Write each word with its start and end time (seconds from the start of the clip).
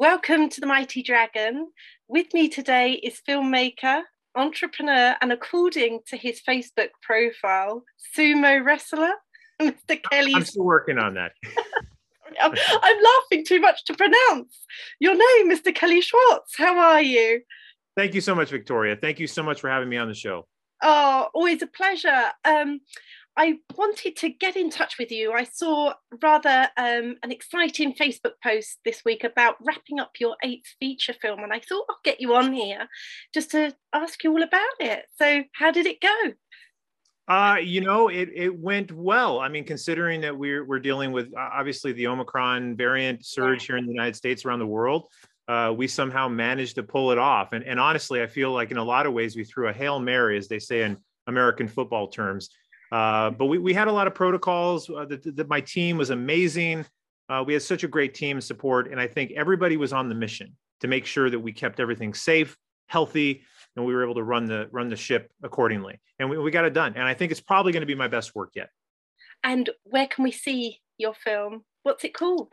Welcome 0.00 0.48
to 0.50 0.60
the 0.60 0.66
Mighty 0.68 1.02
Dragon. 1.02 1.72
With 2.06 2.32
me 2.32 2.48
today 2.48 2.92
is 2.92 3.20
filmmaker, 3.28 4.02
entrepreneur, 4.36 5.16
and 5.20 5.32
according 5.32 6.02
to 6.06 6.16
his 6.16 6.40
Facebook 6.40 6.90
profile, 7.02 7.82
sumo 8.16 8.64
wrestler, 8.64 9.10
Mr. 9.60 10.00
Kelly. 10.08 10.34
I'm 10.36 10.44
still 10.44 10.62
working 10.62 10.98
on 10.98 11.14
that. 11.14 11.32
I'm, 12.40 12.52
I'm 12.54 12.96
laughing 13.02 13.44
too 13.44 13.58
much 13.58 13.84
to 13.86 13.94
pronounce 13.94 14.56
your 15.00 15.14
name, 15.14 15.50
Mr. 15.50 15.74
Kelly 15.74 16.00
Schwarze. 16.00 16.42
How 16.56 16.78
are 16.78 17.02
you? 17.02 17.40
Thank 17.96 18.14
you 18.14 18.20
so 18.20 18.36
much, 18.36 18.50
Victoria. 18.50 18.94
Thank 18.94 19.18
you 19.18 19.26
so 19.26 19.42
much 19.42 19.60
for 19.60 19.68
having 19.68 19.88
me 19.88 19.96
on 19.96 20.06
the 20.06 20.14
show. 20.14 20.46
Oh, 20.80 21.26
always 21.34 21.60
a 21.62 21.66
pleasure. 21.66 22.26
Um, 22.44 22.82
I 23.38 23.58
wanted 23.76 24.16
to 24.16 24.30
get 24.30 24.56
in 24.56 24.68
touch 24.68 24.98
with 24.98 25.12
you. 25.12 25.32
I 25.32 25.44
saw 25.44 25.94
rather 26.20 26.68
um, 26.76 27.14
an 27.22 27.30
exciting 27.30 27.94
Facebook 27.94 28.32
post 28.42 28.78
this 28.84 29.04
week 29.04 29.22
about 29.22 29.54
wrapping 29.64 30.00
up 30.00 30.10
your 30.18 30.34
eighth 30.42 30.66
feature 30.80 31.12
film, 31.12 31.44
and 31.44 31.52
I 31.52 31.60
thought 31.60 31.86
I'll 31.88 32.00
get 32.02 32.20
you 32.20 32.34
on 32.34 32.52
here 32.52 32.88
just 33.32 33.52
to 33.52 33.76
ask 33.94 34.24
you 34.24 34.32
all 34.32 34.42
about 34.42 34.64
it. 34.80 35.04
So, 35.18 35.44
how 35.54 35.70
did 35.70 35.86
it 35.86 36.00
go? 36.00 36.32
Uh, 37.28 37.58
you 37.62 37.80
know, 37.80 38.08
it 38.08 38.28
it 38.34 38.58
went 38.58 38.90
well. 38.90 39.38
I 39.38 39.48
mean, 39.48 39.64
considering 39.64 40.20
that 40.22 40.36
we're 40.36 40.64
we're 40.64 40.80
dealing 40.80 41.12
with 41.12 41.26
uh, 41.26 41.50
obviously 41.52 41.92
the 41.92 42.08
Omicron 42.08 42.76
variant 42.76 43.24
surge 43.24 43.66
here 43.66 43.76
in 43.76 43.86
the 43.86 43.92
United 43.92 44.16
States 44.16 44.44
around 44.44 44.58
the 44.58 44.66
world, 44.66 45.04
uh, 45.46 45.72
we 45.76 45.86
somehow 45.86 46.26
managed 46.26 46.74
to 46.74 46.82
pull 46.82 47.12
it 47.12 47.18
off. 47.18 47.52
And 47.52 47.62
and 47.62 47.78
honestly, 47.78 48.20
I 48.20 48.26
feel 48.26 48.50
like 48.50 48.72
in 48.72 48.78
a 48.78 48.84
lot 48.84 49.06
of 49.06 49.12
ways 49.12 49.36
we 49.36 49.44
threw 49.44 49.68
a 49.68 49.72
hail 49.72 50.00
mary, 50.00 50.36
as 50.36 50.48
they 50.48 50.58
say 50.58 50.82
in 50.82 50.96
American 51.28 51.68
football 51.68 52.08
terms. 52.08 52.50
Uh, 52.90 53.30
but 53.30 53.46
we, 53.46 53.58
we 53.58 53.74
had 53.74 53.88
a 53.88 53.92
lot 53.92 54.06
of 54.06 54.14
protocols. 54.14 54.88
Uh, 54.88 55.06
my 55.48 55.60
team 55.60 55.96
was 55.96 56.10
amazing. 56.10 56.84
Uh, 57.28 57.44
we 57.46 57.52
had 57.52 57.62
such 57.62 57.84
a 57.84 57.88
great 57.88 58.14
team 58.14 58.40
support, 58.40 58.90
and 58.90 59.00
I 59.00 59.06
think 59.06 59.32
everybody 59.32 59.76
was 59.76 59.92
on 59.92 60.08
the 60.08 60.14
mission 60.14 60.56
to 60.80 60.88
make 60.88 61.04
sure 61.04 61.28
that 61.28 61.38
we 61.38 61.52
kept 61.52 61.80
everything 61.80 62.14
safe, 62.14 62.56
healthy, 62.86 63.42
and 63.76 63.84
we 63.84 63.92
were 63.92 64.02
able 64.02 64.14
to 64.14 64.22
run 64.22 64.46
the 64.46 64.68
run 64.72 64.88
the 64.88 64.96
ship 64.96 65.30
accordingly. 65.42 66.00
And 66.18 66.30
we, 66.30 66.38
we 66.38 66.50
got 66.50 66.64
it 66.64 66.72
done. 66.72 66.94
And 66.96 67.04
I 67.04 67.12
think 67.14 67.30
it's 67.30 67.40
probably 67.40 67.72
going 67.72 67.82
to 67.82 67.86
be 67.86 67.94
my 67.94 68.08
best 68.08 68.34
work 68.34 68.52
yet. 68.54 68.70
And 69.44 69.68
where 69.84 70.06
can 70.06 70.24
we 70.24 70.32
see 70.32 70.80
your 70.96 71.14
film? 71.14 71.64
What's 71.82 72.04
it 72.04 72.14
called? 72.14 72.52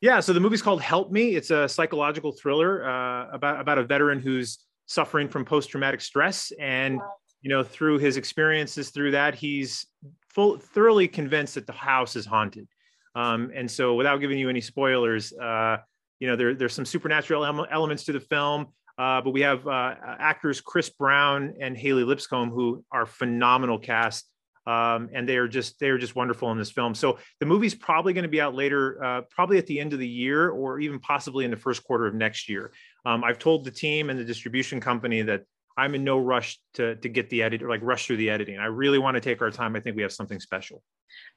Yeah, 0.00 0.20
so 0.20 0.32
the 0.32 0.40
movie's 0.40 0.62
called 0.62 0.80
Help 0.80 1.10
Me. 1.12 1.36
It's 1.36 1.50
a 1.50 1.68
psychological 1.68 2.32
thriller 2.32 2.88
uh, 2.88 3.28
about 3.32 3.60
about 3.60 3.78
a 3.78 3.84
veteran 3.84 4.20
who's 4.20 4.58
suffering 4.86 5.28
from 5.28 5.44
post 5.44 5.68
traumatic 5.68 6.00
stress 6.00 6.52
and 6.58 6.98
wow 6.98 7.12
you 7.46 7.50
know, 7.50 7.62
through 7.62 7.96
his 7.98 8.16
experiences 8.16 8.90
through 8.90 9.12
that, 9.12 9.32
he's 9.36 9.86
full, 10.30 10.58
thoroughly 10.58 11.06
convinced 11.06 11.54
that 11.54 11.64
the 11.64 11.72
house 11.72 12.16
is 12.16 12.26
haunted. 12.26 12.66
Um, 13.14 13.52
and 13.54 13.70
so, 13.70 13.94
without 13.94 14.16
giving 14.16 14.36
you 14.36 14.48
any 14.48 14.60
spoilers, 14.60 15.32
uh, 15.32 15.76
you 16.18 16.26
know, 16.26 16.34
there, 16.34 16.54
there's 16.54 16.74
some 16.74 16.84
supernatural 16.84 17.44
elements 17.70 18.02
to 18.06 18.12
the 18.12 18.18
film. 18.18 18.66
Uh, 18.98 19.20
but 19.20 19.30
we 19.30 19.42
have 19.42 19.64
uh, 19.64 19.94
actors 20.18 20.60
Chris 20.60 20.90
Brown 20.90 21.54
and 21.60 21.76
Haley 21.76 22.02
Lipscomb, 22.02 22.50
who 22.50 22.82
are 22.90 23.06
phenomenal 23.06 23.78
cast, 23.78 24.28
um, 24.66 25.08
and 25.12 25.28
they 25.28 25.36
are 25.36 25.46
just 25.46 25.78
they 25.78 25.90
are 25.90 25.98
just 25.98 26.16
wonderful 26.16 26.50
in 26.50 26.58
this 26.58 26.72
film. 26.72 26.96
So 26.96 27.20
the 27.38 27.46
movie's 27.46 27.76
probably 27.76 28.12
going 28.12 28.24
to 28.24 28.28
be 28.28 28.40
out 28.40 28.56
later, 28.56 29.04
uh, 29.04 29.20
probably 29.30 29.58
at 29.58 29.68
the 29.68 29.78
end 29.78 29.92
of 29.92 30.00
the 30.00 30.08
year, 30.08 30.50
or 30.50 30.80
even 30.80 30.98
possibly 30.98 31.44
in 31.44 31.52
the 31.52 31.56
first 31.56 31.84
quarter 31.84 32.08
of 32.08 32.14
next 32.14 32.48
year. 32.48 32.72
Um, 33.04 33.22
I've 33.22 33.38
told 33.38 33.64
the 33.64 33.70
team 33.70 34.10
and 34.10 34.18
the 34.18 34.24
distribution 34.24 34.80
company 34.80 35.22
that 35.22 35.44
I'm 35.76 35.94
in 35.94 36.04
no 36.04 36.18
rush 36.18 36.58
to 36.74 36.96
to 36.96 37.08
get 37.08 37.28
the 37.30 37.42
edit 37.42 37.62
or 37.62 37.68
like 37.68 37.82
rush 37.82 38.06
through 38.06 38.16
the 38.16 38.30
editing. 38.30 38.58
I 38.58 38.66
really 38.66 38.98
want 38.98 39.16
to 39.16 39.20
take 39.20 39.42
our 39.42 39.50
time. 39.50 39.76
I 39.76 39.80
think 39.80 39.96
we 39.96 40.02
have 40.02 40.12
something 40.12 40.40
special. 40.40 40.82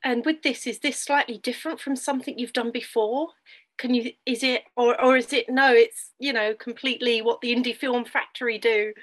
And 0.03 0.25
with 0.25 0.41
this, 0.41 0.65
is 0.65 0.79
this 0.79 1.01
slightly 1.01 1.39
different 1.39 1.79
from 1.79 1.95
something 1.95 2.37
you've 2.37 2.53
done 2.53 2.71
before? 2.71 3.29
Can 3.77 3.93
you 3.93 4.11
is 4.25 4.43
it 4.43 4.63
or 4.75 4.99
or 5.01 5.17
is 5.17 5.33
it 5.33 5.49
no? 5.49 5.73
It's 5.73 6.11
you 6.19 6.33
know 6.33 6.53
completely 6.53 7.21
what 7.21 7.41
the 7.41 7.53
indie 7.53 7.75
film 7.75 8.05
factory 8.05 8.57
do. 8.57 8.93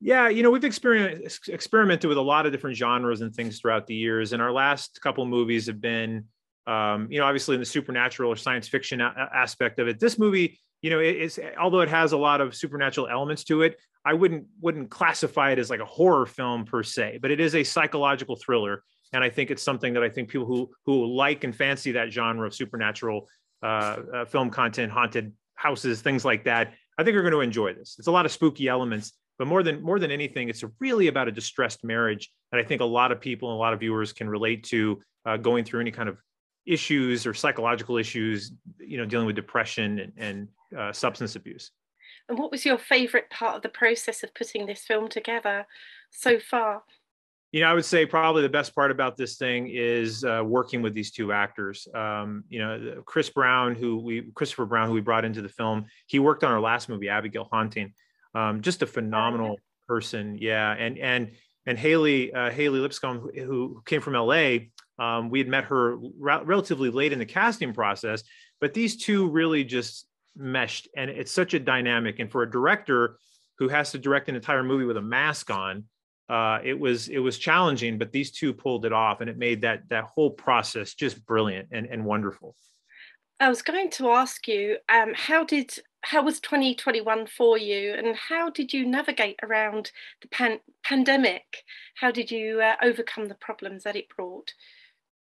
Yeah, 0.00 0.28
you 0.28 0.42
know 0.42 0.50
we've 0.50 0.64
experienced 0.64 1.48
experimented 1.48 2.08
with 2.08 2.18
a 2.18 2.22
lot 2.22 2.46
of 2.46 2.52
different 2.52 2.76
genres 2.76 3.22
and 3.22 3.34
things 3.34 3.60
throughout 3.60 3.86
the 3.86 3.94
years, 3.94 4.32
and 4.32 4.42
our 4.42 4.52
last 4.52 5.00
couple 5.00 5.24
movies 5.24 5.66
have 5.66 5.80
been, 5.80 6.24
um, 6.66 7.08
you 7.10 7.18
know, 7.18 7.26
obviously 7.26 7.54
in 7.54 7.60
the 7.60 7.66
supernatural 7.66 8.30
or 8.30 8.36
science 8.36 8.68
fiction 8.68 9.00
a- 9.00 9.30
aspect 9.34 9.78
of 9.78 9.88
it. 9.88 9.98
This 9.98 10.18
movie 10.18 10.60
you 10.82 10.90
know 10.90 10.98
it's 10.98 11.38
although 11.58 11.80
it 11.80 11.88
has 11.88 12.12
a 12.12 12.16
lot 12.16 12.40
of 12.40 12.54
supernatural 12.54 13.08
elements 13.08 13.44
to 13.44 13.62
it 13.62 13.76
i 14.06 14.14
wouldn't 14.14 14.44
wouldn't 14.60 14.90
classify 14.90 15.50
it 15.50 15.58
as 15.58 15.70
like 15.70 15.80
a 15.80 15.84
horror 15.84 16.26
film 16.26 16.64
per 16.64 16.82
se 16.82 17.18
but 17.20 17.30
it 17.30 17.40
is 17.40 17.54
a 17.54 17.64
psychological 17.64 18.36
thriller 18.36 18.82
and 19.12 19.22
i 19.22 19.28
think 19.28 19.50
it's 19.50 19.62
something 19.62 19.92
that 19.92 20.02
i 20.02 20.08
think 20.08 20.28
people 20.28 20.46
who 20.46 20.70
who 20.84 21.06
like 21.06 21.44
and 21.44 21.54
fancy 21.54 21.92
that 21.92 22.12
genre 22.12 22.46
of 22.46 22.54
supernatural 22.54 23.28
uh, 23.62 23.96
uh, 24.14 24.24
film 24.24 24.50
content 24.50 24.90
haunted 24.90 25.32
houses 25.54 26.00
things 26.00 26.24
like 26.24 26.44
that 26.44 26.72
i 26.98 27.04
think 27.04 27.16
are 27.16 27.22
going 27.22 27.32
to 27.32 27.40
enjoy 27.40 27.72
this 27.74 27.96
it's 27.98 28.08
a 28.08 28.12
lot 28.12 28.24
of 28.24 28.32
spooky 28.32 28.68
elements 28.68 29.12
but 29.38 29.46
more 29.46 29.62
than 29.62 29.82
more 29.82 29.98
than 29.98 30.10
anything 30.10 30.48
it's 30.48 30.64
really 30.80 31.08
about 31.08 31.28
a 31.28 31.32
distressed 31.32 31.84
marriage 31.84 32.30
and 32.52 32.60
i 32.60 32.64
think 32.64 32.80
a 32.80 32.84
lot 32.84 33.12
of 33.12 33.20
people 33.20 33.50
and 33.50 33.56
a 33.56 33.58
lot 33.58 33.72
of 33.72 33.80
viewers 33.80 34.12
can 34.12 34.28
relate 34.28 34.62
to 34.64 35.00
uh, 35.26 35.36
going 35.36 35.64
through 35.64 35.80
any 35.80 35.90
kind 35.90 36.08
of 36.08 36.18
issues 36.66 37.26
or 37.26 37.32
psychological 37.32 37.96
issues 37.96 38.52
you 38.78 38.98
know 38.98 39.06
dealing 39.06 39.26
with 39.26 39.36
depression 39.36 39.98
and, 40.00 40.12
and 40.16 40.48
uh, 40.76 40.92
substance 40.92 41.36
abuse. 41.36 41.70
And 42.28 42.38
what 42.38 42.50
was 42.50 42.64
your 42.64 42.78
favorite 42.78 43.30
part 43.30 43.56
of 43.56 43.62
the 43.62 43.68
process 43.68 44.22
of 44.22 44.34
putting 44.34 44.66
this 44.66 44.80
film 44.80 45.08
together 45.08 45.66
so 46.10 46.38
far? 46.38 46.82
You 47.52 47.60
know, 47.60 47.68
I 47.68 47.74
would 47.74 47.84
say 47.84 48.04
probably 48.04 48.42
the 48.42 48.48
best 48.48 48.74
part 48.74 48.90
about 48.90 49.16
this 49.16 49.36
thing 49.36 49.68
is 49.72 50.24
uh, 50.24 50.42
working 50.44 50.82
with 50.82 50.92
these 50.92 51.12
two 51.12 51.32
actors. 51.32 51.86
Um, 51.94 52.44
you 52.48 52.58
know, 52.58 53.02
Chris 53.06 53.30
Brown, 53.30 53.76
who 53.76 53.98
we 53.98 54.22
Christopher 54.34 54.66
Brown, 54.66 54.88
who 54.88 54.94
we 54.94 55.00
brought 55.00 55.24
into 55.24 55.40
the 55.40 55.48
film, 55.48 55.86
he 56.06 56.18
worked 56.18 56.42
on 56.42 56.50
our 56.50 56.60
last 56.60 56.88
movie, 56.88 57.08
Abigail 57.08 57.48
Haunting. 57.50 57.94
Um, 58.34 58.60
just 58.60 58.82
a 58.82 58.86
phenomenal 58.86 59.58
person, 59.88 60.36
yeah. 60.38 60.72
And 60.72 60.98
and 60.98 61.30
and 61.66 61.78
Haley 61.78 62.32
uh, 62.34 62.50
Haley 62.50 62.80
Lipscomb, 62.80 63.30
who 63.34 63.82
came 63.86 64.00
from 64.00 64.14
LA, 64.14 64.58
um, 64.98 65.30
we 65.30 65.38
had 65.38 65.48
met 65.48 65.64
her 65.64 65.96
re- 65.96 66.42
relatively 66.42 66.90
late 66.90 67.12
in 67.12 67.18
the 67.18 67.26
casting 67.26 67.72
process, 67.72 68.22
but 68.60 68.74
these 68.74 68.96
two 68.96 69.28
really 69.28 69.64
just 69.64 70.06
meshed 70.36 70.88
and 70.96 71.10
it's 71.10 71.32
such 71.32 71.54
a 71.54 71.60
dynamic 71.60 72.18
and 72.18 72.30
for 72.30 72.42
a 72.42 72.50
director 72.50 73.18
who 73.58 73.68
has 73.68 73.90
to 73.90 73.98
direct 73.98 74.28
an 74.28 74.34
entire 74.34 74.62
movie 74.62 74.84
with 74.84 74.96
a 74.96 75.02
mask 75.02 75.50
on 75.50 75.84
uh, 76.28 76.58
it 76.64 76.78
was 76.78 77.08
it 77.08 77.18
was 77.18 77.38
challenging 77.38 77.98
but 77.98 78.12
these 78.12 78.30
two 78.30 78.52
pulled 78.52 78.84
it 78.84 78.92
off 78.92 79.20
and 79.20 79.30
it 79.30 79.38
made 79.38 79.62
that 79.62 79.88
that 79.88 80.04
whole 80.04 80.30
process 80.30 80.94
just 80.94 81.24
brilliant 81.26 81.68
and, 81.72 81.86
and 81.86 82.04
wonderful. 82.04 82.56
I 83.38 83.48
was 83.48 83.62
going 83.62 83.90
to 83.90 84.10
ask 84.10 84.48
you 84.48 84.78
um, 84.88 85.12
how 85.14 85.44
did 85.44 85.72
how 86.02 86.22
was 86.22 86.40
2021 86.40 87.26
for 87.26 87.58
you 87.58 87.92
and 87.94 88.16
how 88.16 88.50
did 88.50 88.72
you 88.72 88.86
navigate 88.86 89.38
around 89.42 89.90
the 90.22 90.28
pan- 90.28 90.60
pandemic? 90.84 91.64
How 91.96 92.10
did 92.10 92.30
you 92.30 92.60
uh, 92.60 92.76
overcome 92.82 93.28
the 93.28 93.34
problems 93.34 93.82
that 93.84 93.96
it 93.96 94.08
brought 94.16 94.52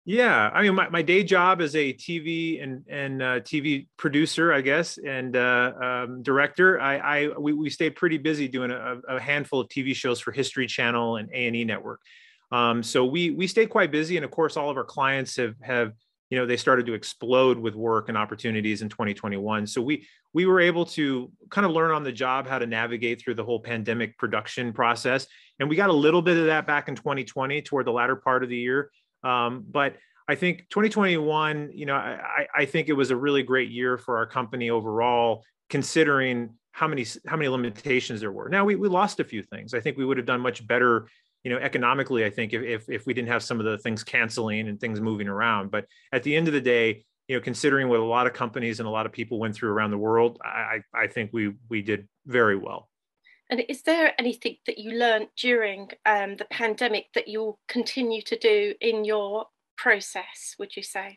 yeah, 0.09 0.49
I 0.53 0.61
mean, 0.61 0.73
my, 0.73 0.87
my 0.87 1.01
day 1.01 1.21
job 1.21 1.59
is 1.59 1.75
a 1.75 1.91
TV 1.91 2.63
and 2.63 2.85
and 2.87 3.21
uh, 3.21 3.39
TV 3.41 3.87
producer, 3.97 4.53
I 4.53 4.61
guess, 4.61 4.97
and 4.97 5.35
uh, 5.35 5.73
um, 5.81 6.23
director. 6.23 6.79
I, 6.79 6.95
I 6.97 7.27
we, 7.37 7.51
we 7.51 7.69
stayed 7.69 7.97
pretty 7.97 8.17
busy 8.17 8.47
doing 8.47 8.71
a, 8.71 9.01
a, 9.05 9.19
handful 9.19 9.59
of 9.59 9.67
TV 9.67 9.93
shows 9.93 10.21
for 10.21 10.31
History 10.31 10.65
Channel 10.65 11.17
and 11.17 11.29
A 11.33 11.47
and 11.47 11.57
E 11.57 11.65
Network. 11.65 11.99
Um, 12.53 12.83
so 12.83 13.03
we 13.03 13.31
we 13.31 13.47
stayed 13.47 13.69
quite 13.69 13.91
busy, 13.91 14.15
and 14.15 14.23
of 14.23 14.31
course, 14.31 14.55
all 14.55 14.69
of 14.69 14.77
our 14.77 14.85
clients 14.85 15.35
have 15.35 15.55
have 15.61 15.91
you 16.29 16.37
know 16.37 16.45
they 16.45 16.55
started 16.55 16.85
to 16.85 16.93
explode 16.93 17.57
with 17.57 17.75
work 17.75 18.07
and 18.07 18.17
opportunities 18.17 18.81
in 18.81 18.87
2021. 18.87 19.67
So 19.67 19.81
we 19.81 20.07
we 20.33 20.45
were 20.45 20.61
able 20.61 20.85
to 20.85 21.29
kind 21.49 21.65
of 21.65 21.73
learn 21.73 21.91
on 21.91 22.05
the 22.05 22.13
job 22.13 22.47
how 22.47 22.59
to 22.59 22.65
navigate 22.65 23.21
through 23.21 23.35
the 23.35 23.43
whole 23.43 23.59
pandemic 23.59 24.17
production 24.17 24.71
process, 24.71 25.27
and 25.59 25.67
we 25.67 25.75
got 25.75 25.89
a 25.89 25.93
little 25.93 26.21
bit 26.21 26.37
of 26.37 26.45
that 26.45 26.65
back 26.65 26.87
in 26.87 26.95
2020 26.95 27.61
toward 27.63 27.85
the 27.85 27.91
latter 27.91 28.15
part 28.15 28.41
of 28.41 28.47
the 28.47 28.55
year. 28.55 28.89
Um, 29.27 29.65
but 29.69 29.95
I 30.29 30.35
think 30.35 30.67
2021, 30.69 31.71
you 31.73 31.85
know, 31.85 31.95
I, 31.95 32.47
I 32.55 32.65
think 32.65 32.89
it 32.89 32.93
was 32.93 33.11
a 33.11 33.15
really 33.15 33.43
great 33.43 33.69
year 33.69 33.97
for 33.97 34.17
our 34.17 34.25
company 34.25 34.69
overall, 34.69 35.43
considering 35.69 36.51
how 36.71 36.87
many 36.87 37.05
how 37.25 37.35
many 37.35 37.49
limitations 37.49 38.21
there 38.21 38.31
were. 38.31 38.49
Now 38.49 38.63
we, 38.63 38.75
we 38.75 38.87
lost 38.87 39.19
a 39.19 39.23
few 39.23 39.43
things. 39.43 39.73
I 39.73 39.79
think 39.79 39.97
we 39.97 40.05
would 40.05 40.17
have 40.17 40.25
done 40.25 40.41
much 40.41 40.65
better, 40.65 41.07
you 41.43 41.51
know, 41.51 41.57
economically. 41.57 42.23
I 42.23 42.29
think 42.29 42.53
if, 42.53 42.61
if 42.61 42.89
if 42.89 43.05
we 43.05 43.13
didn't 43.13 43.29
have 43.29 43.43
some 43.43 43.59
of 43.59 43.65
the 43.65 43.77
things 43.79 44.03
canceling 44.03 44.67
and 44.67 44.79
things 44.79 45.01
moving 45.01 45.27
around. 45.27 45.71
But 45.71 45.85
at 46.11 46.23
the 46.23 46.35
end 46.35 46.47
of 46.47 46.53
the 46.53 46.61
day, 46.61 47.05
you 47.27 47.35
know, 47.35 47.41
considering 47.41 47.89
what 47.89 47.99
a 47.99 48.03
lot 48.03 48.27
of 48.27 48.33
companies 48.33 48.79
and 48.79 48.87
a 48.87 48.91
lot 48.91 49.05
of 49.05 49.11
people 49.11 49.39
went 49.39 49.55
through 49.55 49.71
around 49.71 49.91
the 49.91 49.97
world, 49.97 50.39
I 50.43 50.81
I 50.93 51.07
think 51.07 51.31
we 51.33 51.53
we 51.69 51.81
did 51.81 52.07
very 52.25 52.55
well. 52.55 52.89
And 53.49 53.63
is 53.69 53.83
there 53.83 54.13
anything 54.19 54.57
that 54.65 54.77
you 54.77 54.97
learned 54.97 55.27
during 55.37 55.89
um, 56.05 56.35
the 56.35 56.45
pandemic 56.45 57.05
that 57.15 57.27
you'll 57.27 57.59
continue 57.67 58.21
to 58.23 58.37
do 58.37 58.73
in 58.81 59.05
your 59.05 59.45
process, 59.77 60.55
would 60.59 60.75
you 60.75 60.83
say? 60.83 61.15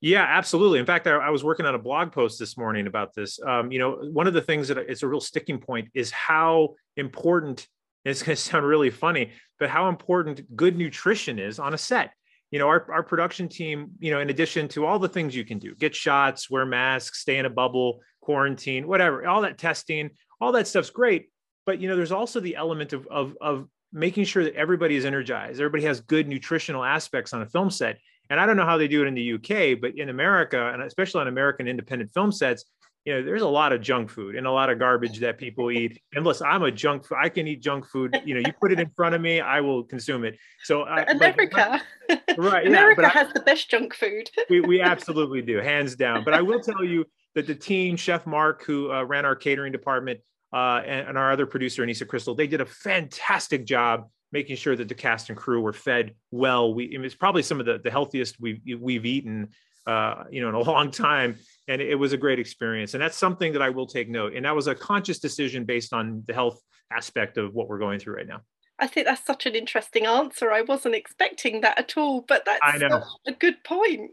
Yeah, 0.00 0.24
absolutely. 0.26 0.78
In 0.78 0.86
fact, 0.86 1.06
I, 1.06 1.12
I, 1.12 1.30
was 1.30 1.44
working 1.44 1.66
on 1.66 1.74
a 1.74 1.78
blog 1.78 2.10
post 2.10 2.38
this 2.38 2.56
morning 2.56 2.86
about 2.86 3.14
this. 3.14 3.38
Um, 3.42 3.70
you 3.70 3.78
know, 3.78 3.98
one 4.12 4.26
of 4.26 4.32
the 4.32 4.40
things 4.40 4.68
that 4.68 4.78
it's 4.78 5.02
a 5.02 5.06
real 5.06 5.20
sticking 5.20 5.58
point 5.58 5.88
is 5.94 6.10
how 6.10 6.74
important. 6.96 7.66
It's 8.06 8.22
going 8.22 8.34
to 8.34 8.42
sound 8.42 8.64
really 8.64 8.88
funny, 8.88 9.32
but 9.58 9.68
how 9.68 9.90
important 9.90 10.56
good 10.56 10.76
nutrition 10.78 11.38
is 11.38 11.58
on 11.58 11.74
a 11.74 11.78
set. 11.78 12.12
you 12.50 12.58
know, 12.58 12.66
our, 12.66 12.90
our 12.90 13.02
production 13.02 13.46
team, 13.46 13.90
you 13.98 14.10
know, 14.10 14.20
in 14.20 14.30
addition 14.30 14.68
to 14.68 14.86
all 14.86 14.98
the 14.98 15.08
things 15.08 15.36
you 15.36 15.44
can 15.44 15.58
do, 15.58 15.74
get 15.74 15.94
shots, 15.94 16.50
wear 16.50 16.64
masks, 16.64 17.20
stay 17.20 17.36
in 17.36 17.44
a 17.44 17.50
bubble, 17.50 18.00
quarantine, 18.22 18.88
whatever, 18.88 19.26
all 19.26 19.42
that 19.42 19.58
testing, 19.58 20.08
all 20.40 20.52
that 20.52 20.66
stuff's 20.66 20.88
great. 20.88 21.28
But, 21.70 21.80
you 21.80 21.88
know, 21.88 21.94
there's 21.94 22.10
also 22.10 22.40
the 22.40 22.56
element 22.56 22.92
of, 22.92 23.06
of, 23.06 23.36
of 23.40 23.68
making 23.92 24.24
sure 24.24 24.42
that 24.42 24.56
everybody 24.56 24.96
is 24.96 25.04
energized. 25.04 25.60
Everybody 25.60 25.84
has 25.84 26.00
good 26.00 26.26
nutritional 26.26 26.82
aspects 26.82 27.32
on 27.32 27.42
a 27.42 27.46
film 27.46 27.70
set. 27.70 27.98
And 28.28 28.40
I 28.40 28.46
don't 28.46 28.56
know 28.56 28.64
how 28.64 28.76
they 28.76 28.88
do 28.88 29.04
it 29.04 29.06
in 29.06 29.14
the 29.14 29.34
UK, 29.34 29.80
but 29.80 29.96
in 29.96 30.08
America, 30.08 30.72
and 30.72 30.82
especially 30.82 31.20
on 31.20 31.28
American 31.28 31.68
independent 31.68 32.10
film 32.12 32.32
sets, 32.32 32.64
you 33.04 33.14
know, 33.14 33.22
there's 33.22 33.42
a 33.42 33.48
lot 33.48 33.72
of 33.72 33.80
junk 33.80 34.10
food 34.10 34.34
and 34.34 34.48
a 34.48 34.50
lot 34.50 34.68
of 34.68 34.80
garbage 34.80 35.20
that 35.20 35.38
people 35.38 35.70
eat. 35.70 36.02
And 36.12 36.24
listen, 36.24 36.48
I'm 36.48 36.64
a 36.64 36.72
junk 36.72 37.06
food. 37.06 37.18
I 37.22 37.28
can 37.28 37.46
eat 37.46 37.62
junk 37.62 37.86
food. 37.86 38.20
You 38.24 38.34
know, 38.34 38.40
you 38.44 38.52
put 38.60 38.72
it 38.72 38.80
in 38.80 38.90
front 38.96 39.14
of 39.14 39.20
me, 39.20 39.40
I 39.40 39.60
will 39.60 39.84
consume 39.84 40.24
it. 40.24 40.36
So 40.64 40.82
I, 40.82 41.02
America, 41.08 41.80
but, 42.08 42.36
right? 42.36 42.66
America 42.66 43.02
yeah, 43.02 43.10
has 43.10 43.28
I, 43.28 43.32
the 43.34 43.40
best 43.42 43.70
junk 43.70 43.94
food. 43.94 44.28
we 44.50 44.60
we 44.60 44.80
absolutely 44.80 45.40
do, 45.40 45.58
hands 45.58 45.94
down. 45.94 46.24
But 46.24 46.34
I 46.34 46.42
will 46.42 46.60
tell 46.60 46.82
you 46.82 47.04
that 47.36 47.46
the 47.46 47.54
team, 47.54 47.94
Chef 47.94 48.26
Mark, 48.26 48.64
who 48.64 48.90
uh, 48.90 49.04
ran 49.04 49.24
our 49.24 49.36
catering 49.36 49.70
department, 49.70 50.18
uh, 50.52 50.82
and, 50.84 51.08
and 51.08 51.18
our 51.18 51.32
other 51.32 51.46
producer, 51.46 51.84
Anissa 51.84 52.06
Crystal, 52.06 52.34
they 52.34 52.46
did 52.46 52.60
a 52.60 52.66
fantastic 52.66 53.64
job 53.64 54.08
making 54.32 54.56
sure 54.56 54.76
that 54.76 54.88
the 54.88 54.94
cast 54.94 55.28
and 55.28 55.38
crew 55.38 55.60
were 55.60 55.72
fed 55.72 56.14
well. 56.30 56.72
We 56.72 56.84
it's 56.84 57.14
probably 57.14 57.42
some 57.42 57.60
of 57.60 57.66
the, 57.66 57.80
the 57.82 57.90
healthiest 57.90 58.40
we've 58.40 58.60
we've 58.78 59.06
eaten 59.06 59.48
uh, 59.86 60.24
you 60.30 60.40
know 60.40 60.48
in 60.48 60.54
a 60.54 60.60
long 60.70 60.90
time. 60.90 61.36
And 61.68 61.80
it 61.80 61.96
was 61.96 62.12
a 62.12 62.16
great 62.16 62.38
experience. 62.38 62.94
And 62.94 63.02
that's 63.02 63.16
something 63.16 63.52
that 63.52 63.62
i 63.62 63.70
will 63.70 63.86
take 63.86 64.08
note. 64.08 64.34
And 64.34 64.44
that 64.44 64.54
was 64.54 64.66
a 64.66 64.74
conscious 64.74 65.18
decision 65.18 65.64
based 65.64 65.92
on 65.92 66.24
the 66.26 66.34
health 66.34 66.60
aspect 66.92 67.38
of 67.38 67.54
what 67.54 67.68
we're 67.68 67.78
going 67.78 68.00
through 68.00 68.16
right 68.16 68.26
now. 68.26 68.40
I 68.78 68.86
think 68.86 69.06
that's 69.06 69.24
such 69.24 69.44
an 69.44 69.54
interesting 69.54 70.06
answer. 70.06 70.50
I 70.50 70.62
wasn't 70.62 70.94
expecting 70.94 71.60
that 71.60 71.78
at 71.78 71.96
all 71.96 72.22
but 72.22 72.44
that's 72.44 72.82
a 73.26 73.32
good 73.32 73.62
point 73.62 74.10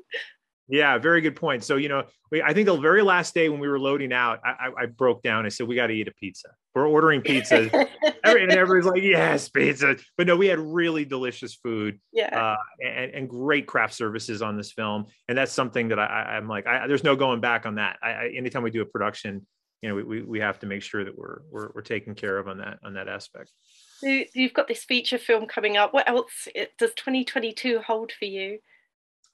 yeah, 0.69 0.97
very 0.97 1.21
good 1.21 1.35
point. 1.35 1.63
So, 1.63 1.77
you 1.77 1.87
know, 1.87 2.03
we, 2.29 2.41
I 2.41 2.53
think 2.53 2.65
the 2.65 2.75
very 2.75 3.01
last 3.01 3.33
day 3.33 3.47
when 3.47 3.59
we 3.59 3.69
were 3.69 3.79
loading 3.79 4.11
out, 4.11 4.41
I, 4.43 4.49
I, 4.49 4.83
I 4.83 4.85
broke 4.85 5.23
down. 5.23 5.45
I 5.45 5.49
said, 5.49 5.67
we 5.67 5.75
got 5.75 5.87
to 5.87 5.93
eat 5.93 6.07
a 6.09 6.13
pizza. 6.13 6.49
We're 6.75 6.87
ordering 6.87 7.21
pizza. 7.21 7.69
and 8.23 8.51
everyone's 8.51 8.85
like, 8.85 9.01
yes, 9.01 9.47
pizza. 9.47 9.95
But 10.17 10.27
no, 10.27 10.35
we 10.35 10.47
had 10.47 10.59
really 10.59 11.05
delicious 11.05 11.55
food 11.55 11.99
yeah. 12.11 12.37
Uh, 12.37 12.85
and, 12.85 13.11
and 13.11 13.29
great 13.29 13.65
craft 13.65 13.93
services 13.93 14.41
on 14.41 14.57
this 14.57 14.73
film. 14.73 15.05
And 15.29 15.37
that's 15.37 15.53
something 15.53 15.87
that 15.87 15.99
I, 15.99 16.37
am 16.37 16.49
like, 16.49 16.67
I, 16.67 16.85
there's 16.87 17.03
no 17.03 17.15
going 17.15 17.39
back 17.39 17.65
on 17.65 17.75
that. 17.75 17.97
I, 18.03 18.31
anytime 18.35 18.63
we 18.63 18.71
do 18.71 18.81
a 18.81 18.85
production, 18.85 19.47
you 19.81 19.89
know, 19.89 19.95
we, 19.95 20.03
we, 20.03 20.21
we 20.23 20.39
have 20.39 20.59
to 20.59 20.65
make 20.65 20.81
sure 20.81 21.05
that 21.05 21.17
we're, 21.17 21.39
we're, 21.49 21.69
we're 21.75 21.81
taken 21.81 22.13
care 22.13 22.37
of 22.37 22.49
on 22.49 22.57
that, 22.57 22.79
on 22.83 22.95
that 22.95 23.07
aspect. 23.07 23.51
So 23.99 24.23
you've 24.33 24.53
got 24.53 24.67
this 24.67 24.83
feature 24.83 25.17
film 25.17 25.47
coming 25.47 25.77
up. 25.77 25.93
What 25.93 26.09
else 26.09 26.47
does 26.77 26.91
2022 26.95 27.79
hold 27.79 28.11
for 28.11 28.25
you? 28.25 28.59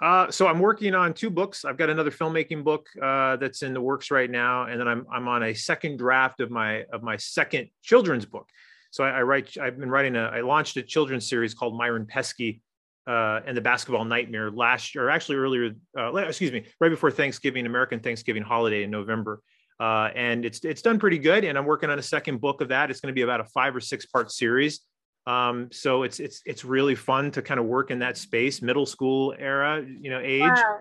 Uh, 0.04 0.30
so 0.30 0.48
I'm 0.48 0.60
working 0.60 0.96
on 0.96 1.14
two 1.14 1.30
books. 1.30 1.64
I've 1.64 1.78
got 1.78 1.90
another 1.90 2.12
filmmaking 2.12 2.66
book 2.66 2.90
uh, 3.02 3.38
that's 3.38 3.64
in 3.64 3.74
the 3.74 3.80
works 3.80 4.12
right 4.12 4.30
now, 4.30 4.66
and 4.66 4.78
then 4.78 4.86
I'm 4.86 5.08
I'm 5.10 5.30
on 5.30 5.44
a 5.44 5.54
second 5.54 5.98
draft 5.98 6.42
of 6.42 6.52
my 6.52 6.84
of 6.92 7.04
my 7.04 7.16
second 7.16 7.70
children's 7.82 8.26
book. 8.26 8.50
So 8.92 9.06
I, 9.06 9.12
I 9.12 9.22
write. 9.22 9.58
I've 9.58 9.80
been 9.80 9.90
writing 9.90 10.18
a. 10.18 10.24
I 10.24 10.42
launched 10.42 10.76
a 10.76 10.84
children's 10.84 11.30
series 11.30 11.54
called 11.54 11.78
Myron 11.78 12.06
Pesky 12.06 12.62
uh, 13.08 13.40
and 13.48 13.56
the 13.56 13.62
Basketball 13.62 14.04
Nightmare 14.04 14.52
last 14.52 14.94
year, 14.94 15.06
or 15.06 15.10
actually 15.10 15.38
earlier. 15.38 15.72
Uh, 15.98 16.14
excuse 16.16 16.52
me, 16.52 16.66
right 16.82 16.90
before 16.90 17.10
Thanksgiving, 17.10 17.66
American 17.66 18.02
Thanksgiving 18.02 18.44
holiday 18.44 18.84
in 18.84 18.92
November. 18.92 19.42
Uh, 19.80 20.10
and 20.16 20.44
it's 20.44 20.66
it's 20.66 20.82
done 20.82 21.00
pretty 21.00 21.18
good. 21.18 21.46
And 21.46 21.58
I'm 21.58 21.66
working 21.66 21.90
on 21.90 21.98
a 21.98 22.04
second 22.04 22.42
book 22.42 22.60
of 22.60 22.68
that. 22.68 22.92
It's 22.92 23.00
going 23.00 23.14
to 23.14 23.16
be 23.16 23.22
about 23.22 23.40
a 23.40 23.46
five 23.46 23.74
or 23.74 23.80
six 23.80 24.06
part 24.06 24.34
series. 24.34 24.82
Um, 25.26 25.70
so 25.72 26.04
it's 26.04 26.20
it's 26.20 26.42
it's 26.46 26.66
really 26.66 26.96
fun 26.96 27.32
to 27.32 27.42
kind 27.42 27.60
of 27.60 27.66
work 27.66 27.92
in 27.92 28.00
that 28.00 28.18
space, 28.18 28.62
middle 28.62 28.86
school 28.86 29.34
era, 29.38 29.84
you 29.86 30.10
know, 30.10 30.20
age. 30.20 30.42
Wow. 30.42 30.80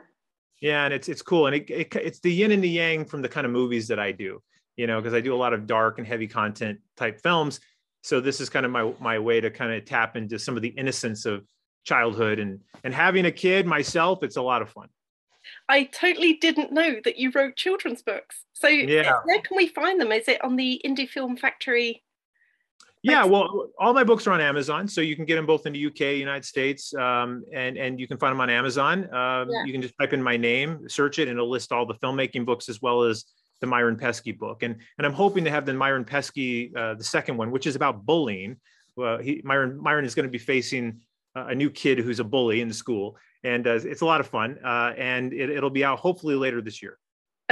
Yeah, 0.61 0.85
and 0.85 0.95
it's 0.95 1.09
it's 1.09 1.23
cool, 1.23 1.47
and 1.47 1.57
it, 1.57 1.71
it, 1.71 1.97
it's 1.97 2.21
the 2.21 2.33
yin 2.33 2.53
and 2.53 2.63
the 2.63 2.69
yang 2.69 3.05
from 3.05 3.23
the 3.23 3.29
kind 3.29 3.45
of 3.45 3.53
movies 3.53 3.89
that 3.89 3.99
I 3.99 4.13
do, 4.13 4.43
you 4.77 4.87
know, 4.87 5.01
because 5.01 5.15
I 5.15 5.21
do 5.21 5.35
a 5.35 5.37
lot 5.37 5.53
of 5.53 5.67
dark 5.67 5.99
and 5.99 6.07
heavy 6.07 6.29
content 6.29 6.81
type 6.97 7.21
films. 7.21 7.61
So 8.03 8.21
this 8.21 8.41
is 8.41 8.49
kind 8.49 8.67
of 8.67 8.73
my 8.73 8.93
my 9.01 9.19
way 9.19 9.41
to 9.41 9.51
kind 9.51 9.73
of 9.73 9.85
tap 9.85 10.17
into 10.17 10.39
some 10.39 10.57
of 10.57 10.63
the 10.63 10.69
innocence 10.69 11.25
of 11.25 11.45
childhood 11.85 12.39
and 12.39 12.61
and 12.85 12.95
having 12.95 13.27
a 13.27 13.33
kid 13.33 13.67
myself. 13.67 14.23
It's 14.23 14.37
a 14.37 14.43
lot 14.43 14.63
of 14.63 14.71
fun. 14.71 14.89
I 15.69 15.85
totally 15.85 16.35
didn't 16.35 16.73
know 16.73 16.97
that 17.05 17.19
you 17.19 17.31
wrote 17.35 17.57
children's 17.57 18.03
books. 18.03 18.45
So 18.53 18.69
yeah. 18.69 19.13
where 19.25 19.41
can 19.41 19.57
we 19.57 19.69
find 19.69 20.01
them? 20.01 20.13
Is 20.13 20.29
it 20.29 20.43
on 20.45 20.57
the 20.57 20.81
Indie 20.85 21.09
Film 21.09 21.37
Factory 21.37 22.03
yeah, 23.03 23.25
well, 23.25 23.69
all 23.79 23.93
my 23.93 24.05
books 24.05 24.27
are 24.27 24.33
on 24.33 24.41
Amazon, 24.41 24.87
so 24.87 25.01
you 25.01 25.17
can 25.17 25.25
get 25.25 25.35
them 25.35 25.47
both 25.47 25.67
in 25.67 25.73
the 25.73 25.87
UK, 25.87 26.17
United 26.17 26.45
States, 26.45 26.95
um, 26.95 27.45
and 27.53 27.77
and 27.77 27.99
you 27.99 28.07
can 28.07 28.17
find 28.17 28.33
them 28.33 28.41
on 28.41 28.49
Amazon. 28.49 29.13
Um, 29.13 29.51
yeah. 29.51 29.65
You 29.65 29.73
can 29.73 29.83
just 29.83 29.95
type 30.01 30.13
in 30.13 30.23
my 30.23 30.37
name, 30.37 30.89
search 30.89 31.19
it, 31.19 31.29
and 31.29 31.37
it'll 31.37 31.51
list 31.51 31.73
all 31.73 31.85
the 31.85 31.95
filmmaking 31.95 32.47
books 32.47 32.69
as 32.69 32.81
well 32.81 33.03
as 33.03 33.25
the 33.61 33.67
Myron 33.67 33.97
Pesky 33.97 34.31
book. 34.31 34.63
And 34.63 34.77
and 34.99 35.07
I'm 35.07 35.13
hoping 35.13 35.45
to 35.45 35.51
have 35.51 35.67
the 35.67 35.75
Myron 35.75 36.05
Pesky, 36.05 36.73
uh, 36.77 36.95
the 36.95 37.05
second 37.05 37.37
one, 37.37 37.51
which 37.51 37.67
is 37.67 37.75
about 37.75 38.07
bullying. 38.07 38.59
Well, 38.95 39.19
he, 39.19 39.41
Myron 39.45 39.81
Myron 39.83 40.05
is 40.05 40.15
going 40.15 40.27
to 40.27 40.33
be 40.33 40.39
facing 40.39 41.01
a 41.35 41.55
new 41.55 41.71
kid 41.71 41.99
who's 41.99 42.21
a 42.21 42.25
bully 42.25 42.61
in 42.61 42.69
the 42.69 42.75
school, 42.75 43.17
and 43.43 43.67
uh, 43.67 43.81
it's 43.83 44.03
a 44.03 44.07
lot 44.07 44.21
of 44.21 44.29
fun. 44.29 44.59
Uh, 44.65 44.93
and 44.97 45.33
it, 45.33 45.51
it'll 45.51 45.71
be 45.71 45.85
out 45.85 45.99
hopefully 45.99 46.37
later 46.37 46.61
this 46.61 46.83
year. 46.83 46.99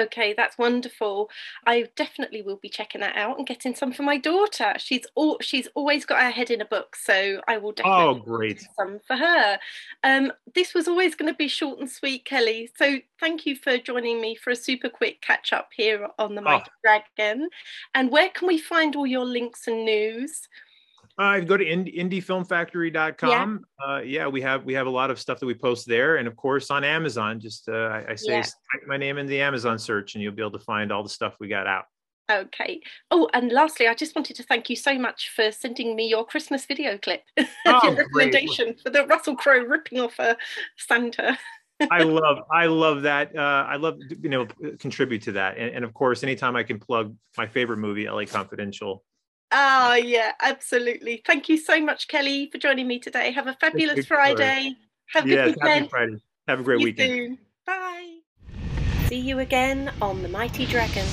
Okay, 0.00 0.32
that's 0.34 0.56
wonderful. 0.56 1.28
I 1.66 1.88
definitely 1.94 2.42
will 2.42 2.56
be 2.56 2.68
checking 2.68 3.02
that 3.02 3.16
out 3.16 3.36
and 3.36 3.46
getting 3.46 3.74
some 3.74 3.92
for 3.92 4.02
my 4.02 4.16
daughter. 4.16 4.72
She's 4.78 5.06
all 5.14 5.38
she's 5.40 5.68
always 5.74 6.06
got 6.06 6.22
her 6.22 6.30
head 6.30 6.50
in 6.50 6.60
a 6.60 6.64
book, 6.64 6.96
so 6.96 7.40
I 7.46 7.58
will 7.58 7.72
definitely 7.72 8.04
oh 8.04 8.14
great 8.14 8.66
some 8.76 8.98
for 9.06 9.16
her. 9.16 9.58
Um, 10.02 10.32
this 10.54 10.72
was 10.72 10.88
always 10.88 11.14
going 11.14 11.30
to 11.30 11.36
be 11.36 11.48
short 11.48 11.78
and 11.80 11.90
sweet, 11.90 12.24
Kelly. 12.24 12.70
So 12.76 12.98
thank 13.18 13.44
you 13.44 13.56
for 13.56 13.76
joining 13.76 14.20
me 14.20 14.34
for 14.34 14.50
a 14.50 14.56
super 14.56 14.88
quick 14.88 15.20
catch 15.20 15.52
up 15.52 15.68
here 15.76 16.08
on 16.18 16.34
the 16.34 16.42
Mighty 16.42 16.70
oh. 16.70 16.80
Dragon. 16.82 17.48
And 17.94 18.10
where 18.10 18.30
can 18.30 18.48
we 18.48 18.58
find 18.58 18.96
all 18.96 19.06
your 19.06 19.26
links 19.26 19.66
and 19.66 19.84
news? 19.84 20.48
Uh, 21.20 21.38
go 21.40 21.54
to 21.54 21.64
ind- 21.64 21.86
indiefilmfactory.com. 21.86 23.64
Yeah. 23.78 23.86
Uh, 23.86 23.98
yeah, 23.98 24.26
we 24.26 24.40
have 24.40 24.64
we 24.64 24.72
have 24.72 24.86
a 24.86 24.90
lot 24.90 25.10
of 25.10 25.20
stuff 25.20 25.38
that 25.38 25.44
we 25.44 25.52
post 25.52 25.86
there, 25.86 26.16
and 26.16 26.26
of 26.26 26.34
course 26.34 26.70
on 26.70 26.82
Amazon. 26.82 27.38
Just 27.38 27.68
uh, 27.68 27.72
I, 27.72 28.12
I, 28.12 28.14
say 28.14 28.32
yeah. 28.32 28.42
type 28.42 28.86
my 28.86 28.96
name 28.96 29.18
in 29.18 29.26
the 29.26 29.38
Amazon 29.38 29.78
search, 29.78 30.14
and 30.14 30.22
you'll 30.22 30.32
be 30.32 30.40
able 30.40 30.58
to 30.58 30.64
find 30.64 30.90
all 30.90 31.02
the 31.02 31.10
stuff 31.10 31.34
we 31.38 31.46
got 31.46 31.66
out. 31.66 31.84
Okay. 32.30 32.80
Oh, 33.10 33.28
and 33.34 33.52
lastly, 33.52 33.86
I 33.86 33.92
just 33.92 34.16
wanted 34.16 34.36
to 34.36 34.44
thank 34.44 34.70
you 34.70 34.76
so 34.76 34.98
much 34.98 35.30
for 35.36 35.52
sending 35.52 35.94
me 35.94 36.08
your 36.08 36.24
Christmas 36.24 36.64
video 36.64 36.96
clip. 36.96 37.22
Oh, 37.66 37.80
your 37.84 37.96
recommendation 37.96 38.66
great. 38.66 38.80
for 38.80 38.88
the 38.88 39.04
Russell 39.06 39.36
Crowe 39.36 39.64
ripping 39.64 40.00
off 40.00 40.18
a 40.18 40.38
Santa. 40.78 41.38
I 41.90 42.02
love 42.04 42.38
I 42.50 42.64
love 42.64 43.02
that. 43.02 43.36
Uh, 43.36 43.66
I 43.68 43.76
love 43.76 43.98
you 44.08 44.30
know 44.30 44.46
contribute 44.78 45.20
to 45.24 45.32
that, 45.32 45.58
and, 45.58 45.74
and, 45.74 45.84
of 45.84 45.92
course, 45.92 46.22
anytime 46.22 46.56
I 46.56 46.62
can 46.62 46.78
plug 46.78 47.14
my 47.36 47.46
favorite 47.46 47.76
movie, 47.76 48.08
LA 48.08 48.24
Confidential, 48.24 49.04
Oh, 49.52 49.94
yeah, 49.94 50.32
absolutely. 50.40 51.22
Thank 51.26 51.48
you 51.48 51.56
so 51.56 51.80
much, 51.80 52.08
Kelly, 52.08 52.48
for 52.52 52.58
joining 52.58 52.86
me 52.86 53.00
today. 53.00 53.32
Have 53.32 53.48
a 53.48 53.54
fabulous 53.54 54.06
Friday. 54.06 54.76
Have 55.12 55.24
a 55.24 55.28
yes, 55.28 55.46
good 55.46 55.56
weekend. 55.56 55.72
Happy 55.72 55.88
Friday. 55.88 56.16
Have 56.46 56.60
a 56.60 56.62
great 56.62 56.78
See 56.78 56.84
weekend. 56.84 57.10
Soon. 57.10 57.38
Bye. 57.66 58.18
See 59.06 59.18
you 59.18 59.40
again 59.40 59.92
on 60.00 60.22
The 60.22 60.28
Mighty 60.28 60.66
Dragon. 60.66 61.06